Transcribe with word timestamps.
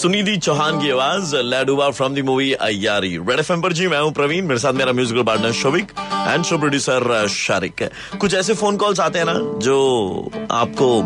सुनिधि 0.00 0.36
चौहान 0.36 0.78
की 0.80 0.90
आवाज़, 0.90 1.34
लैडुबा 1.36 1.88
from 1.90 2.14
the 2.14 2.18
movie 2.24 2.52
Aiyaary 2.54 3.16
Red 3.18 3.38
F 3.38 3.52
पर 3.62 3.72
जी, 3.72 3.86
मैं 3.88 3.98
हूँ 4.00 4.12
प्रवीण। 4.14 4.46
मेरे 4.46 4.60
साथ 4.60 4.72
मेरा 4.72 4.92
musical 4.92 5.22
partner 5.22 5.52
Shobhik 5.52 5.90
and 6.00 6.44
show 6.44 6.58
producer 6.58 7.26
Sharik. 7.28 7.82
कुछ 8.20 8.34
ऐसे 8.34 8.54
फ़ोन 8.54 8.76
कॉल्स 8.76 9.00
आते 9.00 9.18
हैं 9.18 9.26
ना, 9.26 9.34
जो 9.58 10.30
आपको 10.50 11.02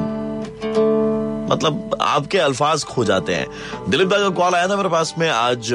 मतलब 1.54 1.96
आपके 2.00 2.38
अल्फाज 2.38 2.84
खो 2.84 3.04
जाते 3.04 3.34
हैं। 3.34 3.90
दिलीप 3.90 4.08
दा 4.08 4.18
का 4.18 4.28
कॉल 4.38 4.54
आया 4.54 4.68
था 4.68 4.76
मेरे 4.76 4.88
पास 4.88 5.14
में 5.18 5.28
आज 5.30 5.70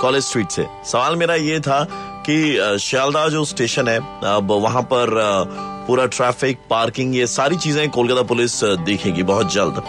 कॉलेज 0.00 0.24
स्ट्रीट 0.24 0.50
से। 0.50 0.66
सवाल 0.86 1.16
मेरा 1.16 1.34
ये 1.34 1.60
था 1.60 1.82
कि 2.30 2.78
शियालदा 2.80 3.28
जो 3.28 3.44
स्टेशन 3.44 3.88
है, 3.88 3.98
अब 4.26 4.52
वहाँ 4.62 4.82
पर 4.94 5.14
पूरा 5.86 6.06
ट्रैफ़िक 6.08 6.66
पार्किंग 6.70 7.14
ये 7.16 7.26
सारी 7.28 7.56
चीज़ें 7.58 7.88
कोलकाता 7.90 8.22
पुलिस 8.32 8.62
देखेगी 8.64 9.22
बहुत 9.24 9.52
जल्द। 9.52 9.82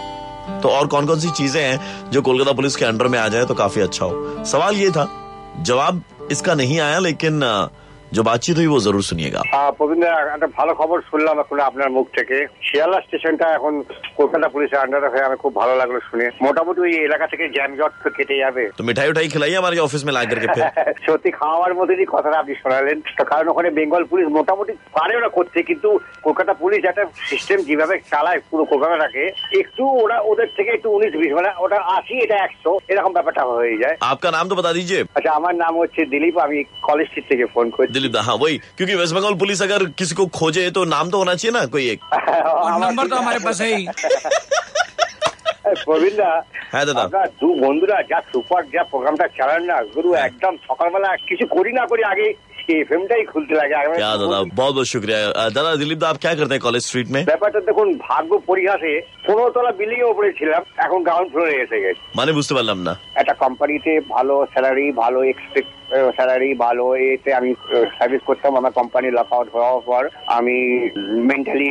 तो 0.64 0.70
और 0.70 0.88
कौन 0.88 1.06
कौन 1.06 1.20
सी 1.20 1.30
चीज़ें 1.30 1.62
हैं 1.62 2.12
जो 2.12 2.22
कोलकाता 2.22 2.52
पुलिस 2.52 2.76
के 2.76 2.86
अंडर 2.86 3.08
में 3.08 3.20
आ 3.20 3.28
जाए 3.28 3.46
तो 3.46 3.54
काफ़ी 3.54 3.82
अच्छा 3.82 4.06
हो? 4.06 4.44
सवाल 4.46 4.76
ये 4.76 4.90
था, 4.92 5.08
जवाब 5.62 6.02
इसका 6.32 6.56
नहीं 6.56 6.80
आया, 6.80 7.00
लेकिन 7.00 7.40
जो 8.13 8.23
बातचीत 8.23 8.57
हुई 8.57 8.67
वो 8.67 8.79
जरूर 8.81 9.03
सुनिएगा 9.05 9.43
প্রবীণ 9.79 10.03
একটা 10.33 10.49
ভালো 10.57 10.73
খবর 10.81 10.99
শুনলাম 11.11 11.37
এখন 11.43 11.59
আপনার 11.61 11.89
মুখ 11.93 12.07
থেকে 12.17 12.37
শিয়ালদা 12.67 12.99
স্টেশনটা 13.01 13.47
এখন 13.55 13.73
কলকাতা 14.19 14.49
পুলিশের 14.55 14.81
আন্ডারে 14.81 15.09
হয়ে 15.13 15.27
আমি 15.29 15.37
খুব 15.43 15.53
ভালো 15.61 15.75
লাগলো 15.77 15.99
শুনে 16.09 16.27
মোটামুটি 16.43 16.81
ওই 16.81 16.93
এলাকা 17.07 17.27
থেকে 17.33 17.45
জ্যামজট 17.57 17.93
তো 18.03 18.09
কেটে 18.17 18.37
যাবে 18.43 18.65
तो 18.79 18.85
मिठाई 18.89 19.13
उठाई 19.13 19.29
खिलाइए 19.35 19.57
हमारे 19.57 19.79
ऑफिस 19.85 20.03
में 20.07 20.13
ला 20.17 20.25
करके 20.25 20.49
फिर 20.55 20.65
সত্যি 21.07 21.31
খাওয়ার 21.39 21.73
মধ্যে 21.79 22.07
কথাটা 22.07 22.37
আপনি 22.43 22.55
শোনালেন 22.63 22.99
তো 23.19 23.23
কারণ 23.33 23.47
ওখানে 23.53 23.69
বেঙ্গল 23.79 24.03
পুলিশ 24.11 24.27
মোটামুটি 24.37 24.73
পারে 24.97 25.13
ওরা 25.17 25.31
করতে 25.37 25.59
কিন্তু 25.71 25.89
কলকাতা 26.27 26.53
পুলিশ 26.63 26.81
একটা 26.85 27.05
সিস্টেম 27.31 27.59
যেভাবে 27.69 27.95
চালায় 28.13 28.41
পুরো 28.49 28.65
কলকাতাটাকে 28.73 29.25
একটু 29.61 29.83
ওরা 30.03 30.17
ওদের 30.31 30.49
থেকে 30.57 30.71
একটু 30.75 30.89
উনিশ 30.97 31.13
বিশ 31.23 31.33
মানে 31.39 31.51
ওটা 31.65 31.79
আশি 31.97 32.15
এটা 32.25 32.37
একশো 32.41 32.71
এরকম 32.91 33.13
ব্যাপারটা 33.15 33.43
হয়ে 33.51 33.81
যায় 33.83 33.97
आपका 34.11 34.29
नाम 34.31 34.47
तो 34.49 34.61
बता 34.61 34.77
दीजिए 34.79 35.01
আচ্ছা 35.17 35.33
আমার 35.39 35.55
নাম 35.57 35.73
হচ্ছে 35.81 36.01
দিলীপ 36.13 36.37
আমি 36.47 36.59
কলেজ 36.89 37.07
স্ট্রিট 37.09 37.27
থেকে 37.33 37.51
ফোন 37.57 37.69
করছি 37.77 37.96
दिलीप 37.97 38.13
दा 38.13 38.21
हाँ 38.23 38.37
वही 38.37 38.59
क्योंकि 38.77 38.95
वेस्ट 38.95 39.15
बंगाल 39.15 39.35
पुलिस 39.37 39.63
अगर 39.63 39.85
किसी 39.99 40.15
को 40.15 40.27
खोजे 40.35 40.71
तो 40.71 40.85
नाम 40.87 41.11
तो 41.11 41.19
होना 41.19 41.35
चाहिए 41.37 41.59
ना 41.59 41.65
कोई 41.69 41.89
एक 41.91 42.01
और 42.05 42.81
नंबर 42.81 43.09
तो 43.09 43.17
हमारे 43.17 43.39
पास 43.41 43.61
है 43.61 43.75
ही 43.75 43.87
প্রবীণদা 45.85 46.31
হ্যাঁ 46.73 46.85
দাদা 46.89 47.03
আপনার 47.03 47.29
দু 47.41 47.49
বন্ধুরা 47.61 47.99
যা 48.11 48.19
সুপার 48.31 48.63
যা 48.73 48.83
প্রোগ্রামটা 48.91 49.27
চালান 49.37 49.63
না 49.67 49.77
গুরু 49.95 50.11
একদম 50.23 50.55
সকালবেলা 50.65 51.11
কিছু 51.29 51.45
করি 51.53 51.73
না 51.73 51.85
করি 51.87 52.03
আগে 52.09 52.27
এফএমটাই 52.75 53.25
খুলতে 53.31 53.55
লাগে 53.55 53.75
আগে- 53.75 53.97
क्या 53.97 54.11
दादा 54.15 54.39
बहुत 54.53 54.73
बहुत 54.75 54.87
शुक्रिया 54.87 55.19
अ, 55.35 55.45
दादा 55.51 55.71
दिलीप 55.77 55.99
दा 55.99 56.09
आप 56.09 56.19
क्या 56.25 56.33
करते 56.35 56.55
हैं 56.55 56.63
कॉलेज 56.67 56.83
स्ट्रीट 56.85 57.09
में 57.15 57.23
ব্যাপারটা 57.25 57.61
দেখুন 57.69 57.89
ভাগ্য 58.05 58.31
পরিহাসে 58.47 58.93
পনেরো 59.27 59.51
তলা 59.51 59.73
বিল্ডিং 59.73 59.99
এর 60.01 60.13
উপরে 60.13 60.29
ছিলাম 60.33 60.63
এখন 60.79 60.99
গ্রাউন্ড 61.03 61.29
ফ্লোরে 61.33 61.55
এসে 61.57 61.83
গেছি 61.85 62.03
মানে 62.17 62.31
বুঝতে 62.33 62.53
পারলাম 62.55 62.79
না 62.83 62.93
একটা 63.15 63.35
কোম্পানিতে 63.35 63.93
ভালো 64.11 64.35
স্যালারি 64.53 64.87
ভালো 65.03 65.19
এক্সপেক্ট 65.25 65.71
স্যালারি 66.17 66.51
ভালো 66.57 66.85
এতে 67.07 67.31
আমি 67.35 67.51
সার্ভিস 67.97 68.23
করতাম 68.25 68.53
আমার 68.57 68.73
কোম্পানি 68.73 69.09
লক 69.11 69.29
আউট 69.33 69.49
হওয়ার 69.55 69.83
পর 69.83 70.03
আমি 70.29 70.57
মেন্টালি 71.31 71.71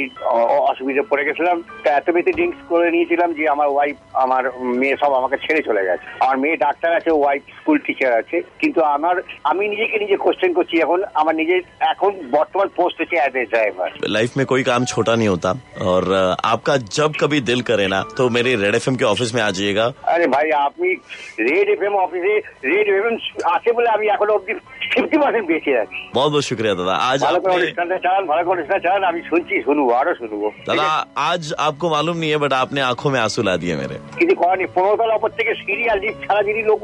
অসুবিধা 0.71 1.03
পড়ে 1.03 1.23
গেছিলাম 1.27 1.57
তা 1.83 1.89
এত 1.91 2.07
বেশি 2.11 2.31
ড্রিঙ্কস 2.31 2.61
করে 2.69 2.87
নিয়েছিলাম 2.91 3.29
যে 3.33 3.43
আমার 3.47 3.67
ওয়াইফ 3.71 3.95
আমার 4.15 4.43
মেয়ে 4.79 4.95
সব 5.01 5.11
আমাকে 5.13 5.37
ছেড়ে 5.37 5.61
চলে 5.63 5.87
গেছে 5.87 6.05
আমার 6.19 6.37
মেয়ে 6.37 6.55
ডাক্তার 6.57 6.91
আছে 6.95 7.11
ওয়াইফ 7.13 7.41
স্কুল 7.59 7.77
টিচার 7.85 8.11
আছে 8.13 8.37
কিন্তু 8.61 8.79
আমার 8.95 9.15
আমি 9.43 9.63
নিজেকে 9.67 9.95
নিজে 9.99 10.17
কোশ্চেন 10.17 10.51
করছি 10.53 10.75
এখন 10.77 10.99
আমার 11.13 11.35
নিজের 11.35 11.61
এখন 11.91 12.11
বর্তমান 12.31 12.67
পোস্ট 12.77 12.95
হচ্ছে 12.99 13.17
অ্যাজ 13.19 13.33
এ 13.35 13.43
ড্রাইভার 13.45 13.89
लाइफ 14.17 14.31
में 14.37 14.45
कोई 14.45 14.63
काम 14.63 14.81
छोटा 14.85 15.13
नहीं 15.15 15.31
होता 15.35 15.49
और 15.85 16.03
अ, 16.13 16.23
आपका 16.53 16.73
जब 16.91 17.11
कभी 17.21 17.39
दिल 17.46 17.60
करे 17.62 17.86
ना 17.86 18.02
तो 18.16 18.28
मेरे 18.30 18.54
रेड 18.56 18.74
एफएम 18.74 18.96
के 18.96 19.04
ऑफ़िस 19.04 19.34
में 19.34 19.42
आ 19.42 19.50
जाइएगा। 19.50 19.84
अरे 20.06 20.26
भाई, 20.26 20.50
आप 20.56 20.74
भी 20.80 20.92
Red 21.40 21.68
FM 21.70 21.94
office 21.96 22.22
Red 22.64 22.88
F 22.88 23.46
आसे 23.48 23.72
बोले 23.72 23.90
अभी 23.90 24.08
आप 24.08 24.22
लोग 24.22 24.50
ফিফটি 24.95 25.17
পার্সেন্ট 25.23 25.45
বেঁচে 25.51 25.73
আছি 25.83 25.97
बहुत 26.13 26.29
बहुत 26.31 26.45
शुक्रिया 26.49 26.73
दादा 26.75 26.95
आज 27.09 27.19
ভালো 27.27 27.39
করে 27.41 27.51
आपने 27.51 27.59
অনুষ্ঠানটা 27.59 27.97
চালান 28.05 28.23
ভালো 28.31 28.41
করে 28.43 28.55
অনুষ্ঠান 28.55 28.79
চালান 28.85 29.03
আমি 29.11 29.21
শুনছি 29.29 29.53
শুনবো 29.67 29.91
আরো 29.99 30.11
শুনবো 30.21 30.47
दादा 30.69 30.87
आज 31.25 31.43
आपको 31.67 31.85
मालूम 31.95 32.15
नहीं 32.21 32.31
है 32.33 32.39
बट 32.43 32.53
आपने 32.55 32.79
आंखों 32.83 33.09
में 33.13 33.19
आंसू 33.21 33.41
ला 33.43 33.53
दिए 33.57 33.75
मेरे 33.81 33.95
কিছু 34.19 34.33
করার 34.41 34.57
নেই 34.61 34.69
পনেরো 34.75 34.95
তলা 35.01 35.15
ওপর 35.19 35.29
থেকে 35.37 35.51
সিরিয়াল 35.61 35.97
লিফট 36.03 36.19
ছাড়া 36.25 36.41
যদি 36.49 36.61
লোক 36.69 36.79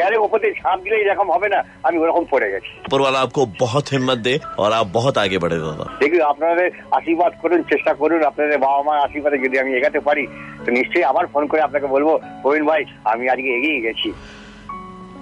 গেলে 0.00 0.16
ওপর 0.26 0.38
থেকে 0.42 0.54
ঝাঁপ 0.60 0.78
দিলে 0.84 0.96
এরকম 0.98 1.28
হবে 1.34 1.48
না 1.54 1.60
আমি 1.86 1.96
ওরকম 2.02 2.24
পড়ে 2.32 2.48
গেছি 2.52 2.70
ऊपर 2.84 3.00
वाला 3.06 3.18
आपको 3.20 3.40
बहुत 3.64 3.84
हिम्मत 3.94 4.18
दे 4.20 4.34
और 4.60 4.70
आप 4.74 4.86
बहुत 4.98 5.14
आगे 5.24 5.38
बढ़े 5.44 5.58
दादा 5.60 5.84
দেখি 6.02 6.18
আপনাদের 6.32 6.66
আশীর্বাদ 6.98 7.32
করুন 7.42 7.60
চেষ্টা 7.72 7.92
করুন 8.00 8.20
আপনাদের 8.30 8.58
বাবা 8.66 8.80
মার 8.86 8.98
আশীর্বাদে 9.06 9.38
যদি 9.44 9.56
আমি 9.62 9.70
এগাতে 9.74 10.00
পারি 10.08 10.24
তো 10.64 10.68
নিশ্চয়ই 10.78 11.08
আবার 11.10 11.24
ফোন 11.32 11.42
করে 11.50 11.60
আপনাকে 11.62 11.86
বলবো 11.94 12.12
প্রবীণ 12.42 12.64
ভাই 12.70 12.82
আমি 13.12 13.24
আজকে 13.32 13.50
এগিয়ে 13.58 13.80
গেছি 13.86 14.08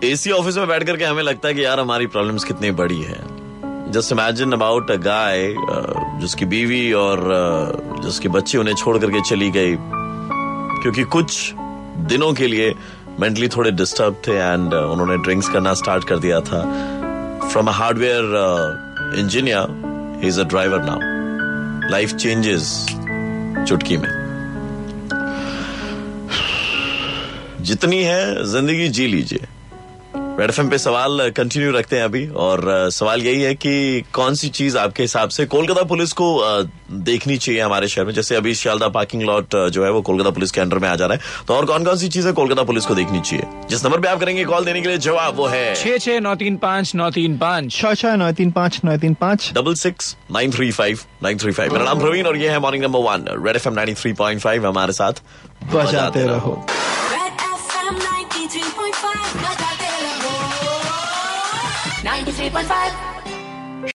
एसी 0.03 0.31
ऑफ़िस 0.31 0.57
में 0.57 0.67
बैठ 0.67 0.83
करके 0.83 1.03
हमें 1.05 1.21
लगता 1.23 1.47
है 1.47 1.53
कि 1.53 1.63
यार 1.65 1.79
हमारी 1.79 2.07
प्रॉब्लम्स 2.07 2.43
कितनी 2.43 2.71
बड़ी 2.71 3.01
है। 3.01 3.19
Just 3.91 4.11
imagine 4.11 4.51
about 4.51 4.91
a 4.91 4.95
guy 4.95 5.53
जिसकी 6.21 6.45
बीवी 6.45 6.91
और 6.93 7.19
uh, 7.19 8.03
जिसकी 8.03 8.27
बच्ची 8.27 8.57
उन्हें 8.57 8.75
छोड़ 8.75 8.97
करके 8.97 9.21
चली 9.21 9.49
गई। 9.51 9.75
क्योंकि 10.81 11.03
कुछ 11.15 11.53
दिनों 12.09 12.33
के 12.33 12.47
लिए 12.47 12.73
मेंटली 13.19 13.47
थोड़े 13.47 13.71
डिस्टर्ब 13.71 14.21
थे 14.27 14.31
एंड 14.31 14.73
उन्होंने 14.73 15.17
ड्रिंक्स 15.17 15.49
करना 15.49 15.73
स्टार्ट 15.73 16.07
कर 16.07 16.19
दिया 16.19 16.39
था। 16.39 16.61
From 17.51 17.67
a 17.67 17.71
hardware 17.71 19.15
engineer 19.19 20.21
is 20.27 20.41
a 20.41 20.43
driver 20.43 20.83
now 20.83 21.89
life 21.91 22.13
changes 22.15 22.69
चुटकी 23.67 23.97
में। 23.97 24.11
जितनी 27.61 28.03
है 28.03 28.45
ज़िंदगी 28.45 28.87
जी 28.89 29.07
लीजिए। 29.07 29.47
रेड 30.39 30.49
एफ़ 30.49 30.61
पे 30.69 30.77
सवाल 30.77 31.29
कंटिन्यू 31.37 31.71
रखते 31.71 31.95
हैं 31.95 32.03
अभी। 32.03 32.25
और 32.43 32.61
सवाल 32.91 33.21
यही 33.21 33.41
है 33.41 33.53
कि 33.55 34.03
कौन 34.13 34.35
सी 34.35 34.47
चीज़ 34.49 34.77
आपके 34.77 35.03
हिसाब 35.03 35.29
से 35.29 35.45
कोलकाता 35.45 35.83
पुलिस 35.83 36.13
को 36.13 36.27
देखनी 36.91 37.37
चाहिए 37.37 37.61
हमारे 37.61 37.87
शहर 37.87 38.05
में? 38.05 38.13
जैसे 38.13 38.35
अभी 38.35 38.53
शालदा 38.55 38.87
पार्किंग 38.87 39.23
लॉट 39.23 39.55
जो 39.71 39.83
है 39.85 39.91
वो 39.91 40.01
कोलकाता 40.01 40.29
पुलिस 40.29 40.51
के 40.51 40.61
अंडर 40.61 40.79
में 40.79 40.87
आ 40.89 40.95
जा 40.95 41.05
रहा 41.05 41.17
है। 41.17 41.45
तो 41.47 41.53
और 41.53 41.65
कौन 41.65 41.83
कौन 41.85 41.97
सी 41.97 42.09
चीज़ें 42.09 42.33
कोलकाता 42.33 42.63
पुलिस 42.63 42.85
को 42.85 42.95
देखनी 42.95 43.21
चाहिए? 43.21 43.45
जिस 43.69 43.85
नंबर 43.85 43.99
पे 43.99 44.07
आप 44.07 44.19
करेंगे 44.19 44.45
कॉल 44.45 44.65
देने 44.65 44.81
के 44.81 44.87
लिए 44.87 44.97
जवाब 44.97 45.35
वो 45.35 45.47
है 45.47 45.73
छह 45.75 45.97
छः 45.97 46.19
नौ 46.19 46.35
तीन 46.35 46.57
पाँच 46.57 46.95
नौ 46.95 47.09
तीन 47.11 47.37
पाँच 47.37 47.71
छः 47.71 47.93
छः 47.93 48.15
नौ 48.15 48.31
तीन 48.31 48.51
पाँच 48.51 48.79
नौ 48.85 48.97
तीन 48.97 49.13
पाँच 49.21 49.51
double 49.55 49.75
six 49.75 50.15
nine 50.31 50.51
three 50.51 50.71
five 50.71 50.99
nine 51.23 51.37
three 51.37 51.51
five 51.51 51.73
मेरा 51.73 51.85
नाम 51.85 51.99
प्रवीण 51.99 52.27
और 52.27 52.37
ये 52.37 52.49
है 52.49 52.59
morning 52.59 52.83
number 52.83 52.99
one 53.09 53.25
Red 53.45 53.55
F 53.55 53.67
M 53.67 53.73
nine 53.73 53.95
three 53.95 54.13
point 54.13 54.41
five 54.41 54.67
हमारे 54.67 54.93
साथ। 54.93 55.23
बजाते 55.73 56.27
रहो। 56.27 56.65
93.5. 62.33 63.12